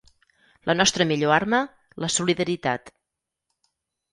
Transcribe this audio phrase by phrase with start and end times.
[0.69, 1.59] La nostra millor arma,
[2.05, 2.91] la solidaritat.